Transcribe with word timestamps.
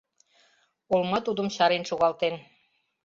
Олма 0.93 1.19
тудым 1.25 1.47
чарен 1.55 1.83
шогалтен. 1.89 2.35